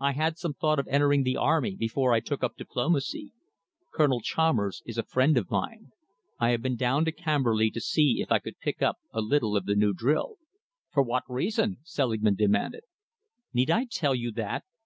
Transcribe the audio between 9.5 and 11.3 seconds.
of the new drill." "For what